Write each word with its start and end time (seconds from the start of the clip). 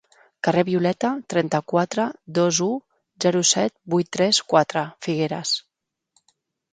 Carrer 0.45 0.61
Violeta, 0.67 1.09
trenta-quatre 1.33 2.05
dos-u, 2.37 2.69
zero 3.25 3.43
set 3.49 3.73
vuit 3.95 4.09
tres 4.19 4.39
quatre, 4.55 4.83
Figueres. 5.09 5.53